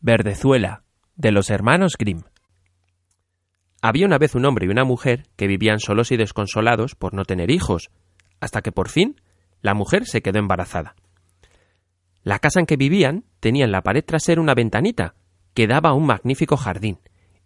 [0.00, 0.84] Verdezuela,
[1.16, 2.22] de los hermanos Grimm.
[3.82, 7.24] Había una vez un hombre y una mujer que vivían solos y desconsolados por no
[7.24, 7.90] tener hijos,
[8.38, 9.20] hasta que por fin
[9.60, 10.94] la mujer se quedó embarazada.
[12.22, 15.16] La casa en que vivían tenía en la pared trasera una ventanita
[15.52, 17.00] que daba a un magnífico jardín,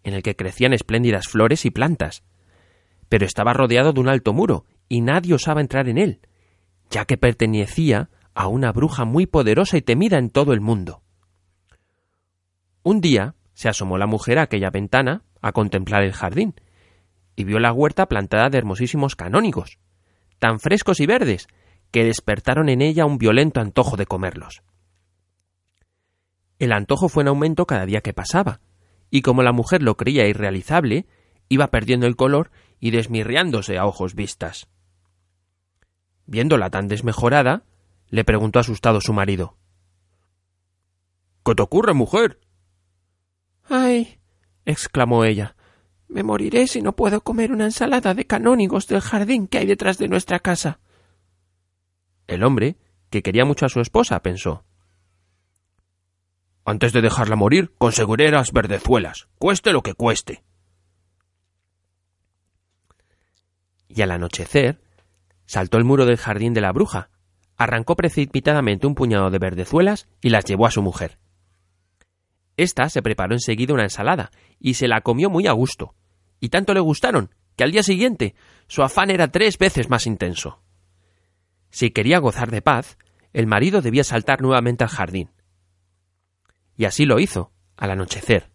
[0.05, 2.23] en el que crecían espléndidas flores y plantas.
[3.09, 6.21] Pero estaba rodeado de un alto muro, y nadie osaba entrar en él,
[6.91, 11.03] ya que pertenecía a una bruja muy poderosa y temida en todo el mundo.
[12.83, 16.55] Un día se asomó la mujer a aquella ventana a contemplar el jardín,
[17.37, 19.79] y vio la huerta plantada de hermosísimos canónigos,
[20.39, 21.47] tan frescos y verdes,
[21.91, 24.63] que despertaron en ella un violento antojo de comerlos.
[26.59, 28.61] El antojo fue en aumento cada día que pasaba,
[29.11, 31.07] y como la mujer lo creía irrealizable,
[31.49, 34.69] iba perdiendo el color y desmirriándose a ojos vistas.
[36.27, 37.65] Viéndola tan desmejorada,
[38.09, 39.57] le preguntó asustado su marido.
[41.45, 42.39] ¿Qué te ocurre, mujer?
[43.65, 44.19] Ay,
[44.65, 45.57] exclamó ella,
[46.09, 49.99] me moriré si no puedo comer una ensalada de canónigos del jardín que hay detrás
[49.99, 50.81] de nuestra casa.
[52.27, 52.77] El hombre,
[53.11, 54.65] que quería mucho a su esposa, pensó.
[56.65, 60.45] Antes de dejarla morir, conseguiré las verdezuelas, cueste lo que cueste.
[63.89, 64.81] Y al anochecer,
[65.47, 67.11] saltó el muro del jardín de la bruja,
[67.57, 71.19] arrancó precipitadamente un puñado de verdezuelas y las llevó a su mujer.
[72.57, 74.31] Esta se preparó enseguida una ensalada
[74.61, 75.95] y se la comió muy a gusto,
[76.41, 78.35] y tanto le gustaron que al día siguiente
[78.67, 80.63] su afán era tres veces más intenso.
[81.71, 82.99] Si quería gozar de paz,
[83.33, 85.31] el marido debía saltar nuevamente al jardín.
[86.77, 88.51] Y así lo hizo, al anochecer.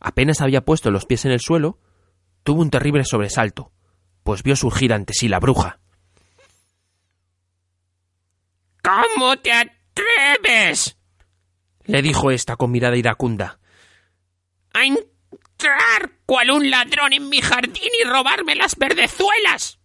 [0.00, 1.78] Apenas había puesto los pies en el suelo,
[2.42, 3.72] tuvo un terrible sobresalto,
[4.22, 5.80] pues vio surgir ante sí la bruja.
[8.82, 10.95] ¿Cómo te atreves?
[11.86, 13.58] Le dijo ésta con mirada iracunda.
[14.72, 19.78] A entrar cual un ladrón en mi jardín y robarme las verdezuelas.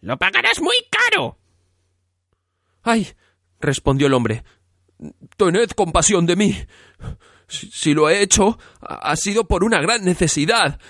[0.00, 1.38] Lo pagarás muy caro.
[2.82, 3.08] Ay,
[3.60, 4.42] respondió el hombre.
[5.36, 6.56] Tened compasión de mí.
[7.48, 10.80] Si, lo he hecho, ha sido por una gran necesidad.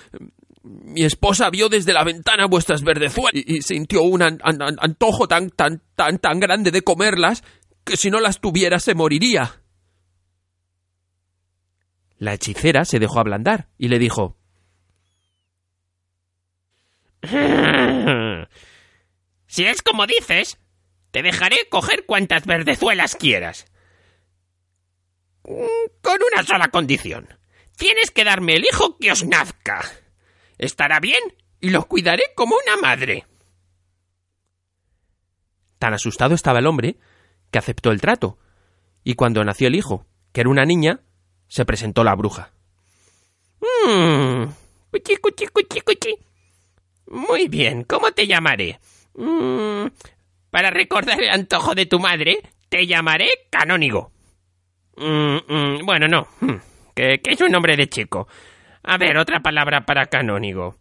[0.63, 6.19] Mi esposa vio desde la ventana vuestras verdezuelas y, sintió un antojo tan, tan, tan,
[6.19, 7.43] tan grande de comerlas
[7.83, 9.61] que si no las tuviera se moriría.
[12.17, 14.37] La hechicera se dejó ablandar y le dijo
[19.47, 20.59] Si es como dices,
[21.11, 23.65] te dejaré coger cuantas verdezuelas quieras.
[25.43, 27.27] Con una sola condición.
[27.77, 29.83] Tienes que darme el hijo que os nazca.
[30.57, 31.21] Estará bien
[31.59, 33.25] y lo cuidaré como una madre.
[35.79, 36.97] Tan asustado estaba el hombre
[37.53, 38.39] que aceptó el trato,
[39.03, 41.01] y cuando nació el hijo, que era una niña,
[41.47, 42.51] se presentó la bruja.
[43.61, 44.45] Mmm.
[44.91, 46.15] Cuchi, cuchi, cuchi, cuchi.
[47.07, 48.79] Muy bien, ¿cómo te llamaré?
[49.13, 49.85] Mm,
[50.49, 54.11] para recordar el antojo de tu madre, te llamaré canónigo.
[54.97, 56.27] Mm, mm, bueno, no,
[56.95, 58.27] que, que, es un nombre de chico.
[58.81, 60.75] A ver, otra palabra para canónigo.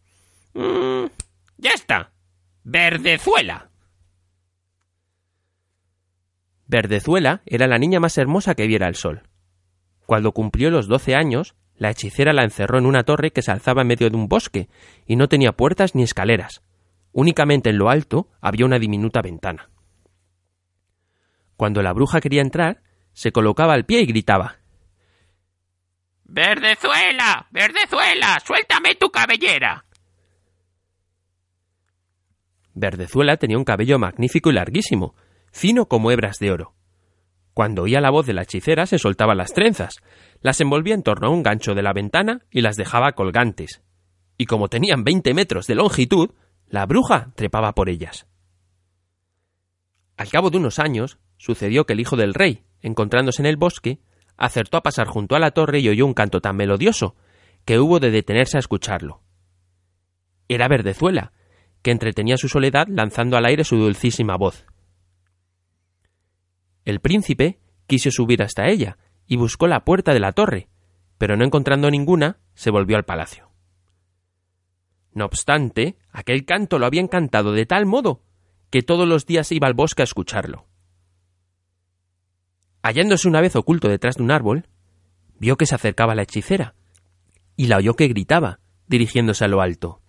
[0.54, 2.12] ya está.
[2.64, 3.71] Verdezuela.
[6.72, 9.24] Verdezuela era la niña más hermosa que viera el sol.
[10.06, 13.82] Cuando cumplió los doce años, la hechicera la encerró en una torre que se alzaba
[13.82, 14.70] en medio de un bosque
[15.06, 16.62] y no tenía puertas ni escaleras.
[17.12, 19.68] Únicamente en lo alto había una diminuta ventana.
[21.58, 22.80] Cuando la bruja quería entrar,
[23.12, 24.56] se colocaba al pie y gritaba
[26.24, 27.48] Verdezuela.
[27.50, 28.38] Verdezuela.
[28.42, 29.84] Suéltame tu cabellera.
[32.72, 35.14] Verdezuela tenía un cabello magnífico y larguísimo,
[35.52, 36.74] fino como hebras de oro.
[37.54, 39.96] Cuando oía la voz de la hechicera se soltaba las trenzas,
[40.40, 43.82] las envolvía en torno a un gancho de la ventana y las dejaba colgantes.
[44.38, 46.30] Y como tenían veinte metros de longitud,
[46.66, 48.26] la bruja trepaba por ellas.
[50.16, 54.00] Al cabo de unos años, sucedió que el hijo del rey, encontrándose en el bosque,
[54.36, 57.14] acertó a pasar junto a la torre y oyó un canto tan melodioso
[57.64, 59.20] que hubo de detenerse a escucharlo.
[60.48, 61.32] Era Verdezuela,
[61.82, 64.66] que entretenía su soledad lanzando al aire su dulcísima voz.
[66.84, 70.68] El príncipe quiso subir hasta ella y buscó la puerta de la torre,
[71.18, 73.50] pero no encontrando ninguna, se volvió al palacio.
[75.12, 78.22] No obstante, aquel canto lo había encantado de tal modo
[78.70, 80.66] que todos los días iba al bosque a escucharlo.
[82.82, 84.68] Hallándose una vez oculto detrás de un árbol,
[85.38, 86.74] vio que se acercaba la hechicera,
[87.56, 90.00] y la oyó que gritaba, dirigiéndose a lo alto.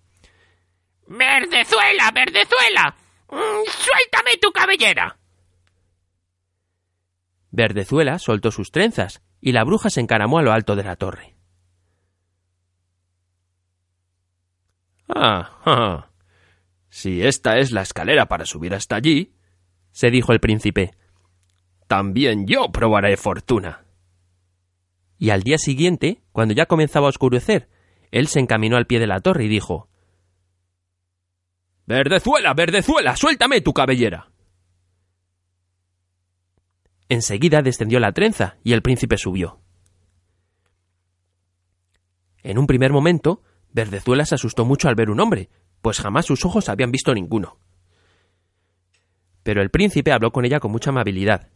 [1.08, 2.96] ¡Verdezuela, verdezuela!
[3.28, 5.18] ¡Suéltame tu cabellera!
[7.54, 11.36] Verdezuela soltó sus trenzas y la bruja se encaramó a lo alto de la torre.
[15.08, 16.10] Ah, ah,
[16.90, 19.36] si esta es la escalera para subir hasta allí,
[19.92, 20.96] se dijo el príncipe,
[21.88, 23.86] también yo probaré fortuna.
[25.20, 27.70] Y al día siguiente, cuando ya comenzaba a oscurecer,
[28.10, 29.90] él se encaminó al pie de la torre y dijo
[31.86, 34.33] Verdezuela, verdezuela, suéltame tu cabellera.
[37.14, 39.60] Enseguida descendió la trenza y el príncipe subió.
[42.42, 45.48] En un primer momento, Verdezuela se asustó mucho al ver un hombre,
[45.84, 47.60] pues jamás sus ojos habían visto ninguno.
[49.44, 51.50] Pero el príncipe habló con ella con mucha amabilidad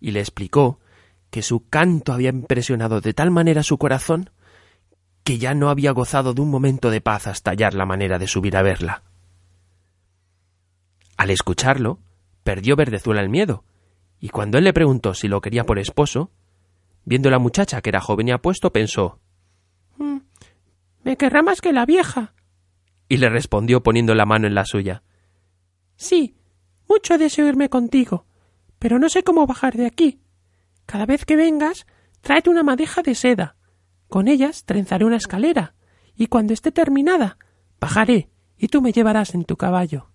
[0.00, 0.80] y le explicó
[1.28, 4.30] que su canto había impresionado de tal manera su corazón
[5.24, 8.28] que ya no había gozado de un momento de paz hasta hallar la manera de
[8.28, 9.02] subir a verla.
[11.18, 11.98] Al escucharlo,
[12.44, 13.62] perdió Verdezuela el miedo,
[14.22, 16.30] y cuando él le preguntó si lo quería por esposo,
[17.04, 19.18] viendo la muchacha que era joven y apuesto, pensó
[19.96, 20.18] mm,
[21.02, 22.32] Me querrá más que la vieja.
[23.08, 25.02] Y le respondió poniendo la mano en la suya
[25.96, 26.36] Sí,
[26.88, 28.24] mucho deseo irme contigo,
[28.78, 30.20] pero no sé cómo bajar de aquí.
[30.86, 31.84] Cada vez que vengas,
[32.20, 33.56] tráete una madeja de seda.
[34.06, 35.74] Con ellas trenzaré una escalera,
[36.14, 37.38] y cuando esté terminada,
[37.80, 40.10] bajaré, y tú me llevarás en tu caballo.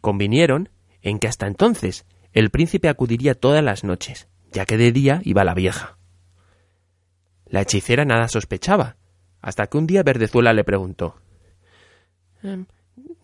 [0.00, 0.70] Convinieron
[1.02, 5.44] en que hasta entonces el príncipe acudiría todas las noches, ya que de día iba
[5.44, 5.98] la vieja.
[7.46, 8.96] La hechicera nada sospechaba,
[9.40, 11.16] hasta que un día Verdezuela le preguntó
[12.42, 12.66] em,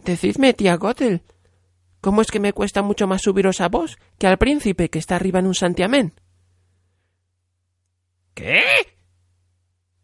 [0.05, 1.23] Decidme, tía Gothel,
[2.01, 5.17] ¿cómo es que me cuesta mucho más subiros a vos que al príncipe que está
[5.17, 6.15] arriba en un santiamén?
[8.35, 8.63] ¿Qué?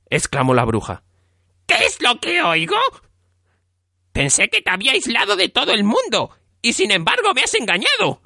[0.09, 1.03] exclamó la bruja.
[1.67, 2.77] ¿Qué es lo que oigo?
[4.13, 6.31] Pensé que te había aislado de todo el mundo,
[6.63, 8.23] y sin embargo me has engañado.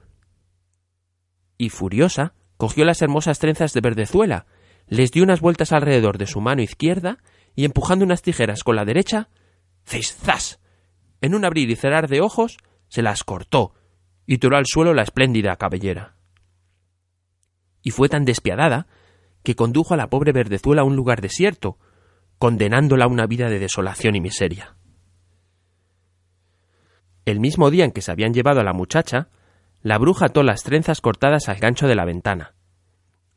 [1.58, 4.46] Y furiosa, cogió las hermosas trenzas de Verdezuela,
[4.86, 7.18] les dio unas vueltas alrededor de su mano izquierda
[7.56, 9.30] y empujando unas tijeras con la derecha,
[9.84, 10.60] ¡zas!
[11.22, 13.74] En un abrir y cerrar de ojos, se las cortó
[14.26, 16.16] y tiró al suelo la espléndida cabellera.
[17.82, 18.86] Y fue tan despiadada
[19.42, 21.78] que condujo a la pobre Verdezuela a un lugar desierto,
[22.38, 24.76] condenándola a una vida de desolación y miseria.
[27.26, 29.28] El mismo día en que se habían llevado a la muchacha,
[29.82, 32.54] la bruja ató las trenzas cortadas al gancho de la ventana.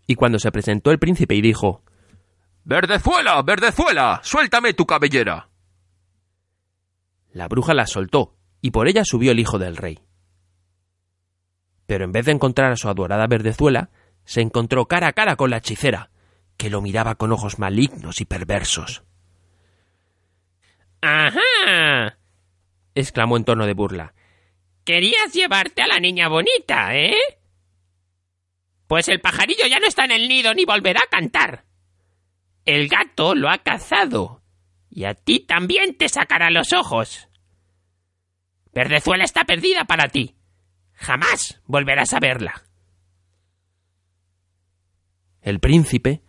[0.06, 1.84] Y cuando se presentó el príncipe y dijo
[2.64, 5.50] Verdezuela, Verdezuela, suéltame tu cabellera.
[7.32, 10.00] La bruja la soltó, y por ella subió el hijo del rey.
[11.88, 13.90] Pero en vez de encontrar a su adorada Verdezuela,
[14.24, 16.12] se encontró cara a cara con la hechicera,
[16.58, 19.04] que lo miraba con ojos malignos y perversos.
[21.02, 22.19] ¡Ajá!
[23.02, 24.14] Exclamó en tono de burla.
[24.84, 27.16] Querías llevarte a la niña bonita, ¿eh?
[28.88, 31.66] Pues el pajarillo ya no está en el nido ni volverá a cantar.
[32.66, 34.42] El gato lo ha cazado.
[34.90, 37.30] Y a ti también te sacará los ojos.
[38.74, 40.36] Verdezuela está perdida para ti.
[40.94, 42.64] Jamás volverás a verla.
[45.42, 46.24] El príncipe,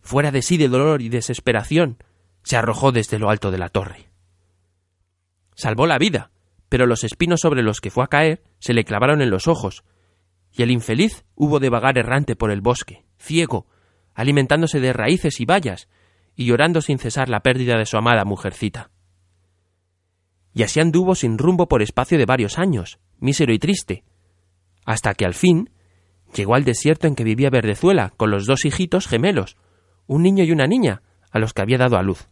[0.00, 2.02] fuera de sí de dolor y desesperación,
[2.42, 4.11] se arrojó desde lo alto de la torre.
[5.62, 6.32] Salvó la vida,
[6.68, 9.84] pero los espinos sobre los que fue a caer se le clavaron en los ojos,
[10.50, 13.68] y el infeliz hubo de vagar errante por el bosque, ciego,
[14.12, 15.88] alimentándose de raíces y bayas,
[16.34, 18.90] y llorando sin cesar la pérdida de su amada mujercita.
[20.52, 24.02] Y así anduvo sin rumbo por espacio de varios años, mísero y triste,
[24.84, 25.70] hasta que al fin
[26.34, 29.56] llegó al desierto en que vivía Verdezuela con los dos hijitos gemelos,
[30.08, 32.31] un niño y una niña, a los que había dado a luz.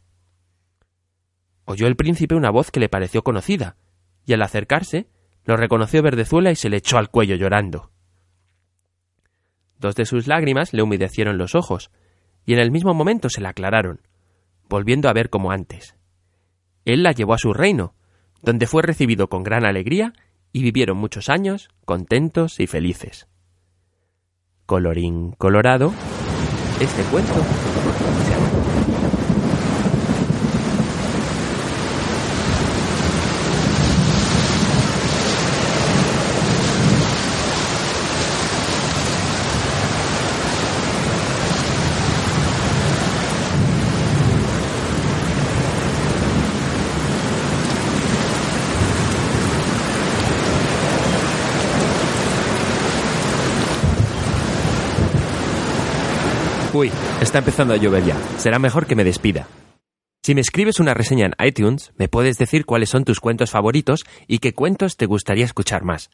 [1.71, 3.77] Oyó el príncipe una voz que le pareció conocida,
[4.27, 5.07] y al acercarse,
[5.45, 7.93] lo reconoció Verdezuela y se le echó al cuello llorando.
[9.79, 11.93] Dos de sus lágrimas le humedecieron los ojos,
[12.45, 14.01] y en el mismo momento se la aclararon,
[14.69, 15.95] volviendo a ver como antes.
[16.87, 17.95] Él la llevó a su reino,
[18.43, 20.13] donde fue recibido con gran alegría
[20.53, 23.29] y vivieron muchos años contentos y felices.
[24.67, 25.95] Colorín colorado,
[26.81, 27.45] este cuento
[56.73, 58.17] Uy, está empezando a llover ya.
[58.39, 59.49] Será mejor que me despida.
[60.23, 64.05] Si me escribes una reseña en iTunes, me puedes decir cuáles son tus cuentos favoritos
[64.29, 66.11] y qué cuentos te gustaría escuchar más.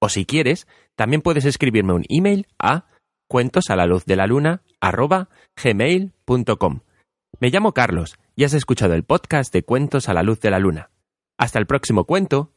[0.00, 2.86] O si quieres, también puedes escribirme un email a
[3.28, 3.64] cuentos.
[7.40, 10.58] Me llamo Carlos y has escuchado el podcast de Cuentos a la luz de la
[10.58, 10.90] luna.
[11.36, 12.52] Hasta el próximo cuento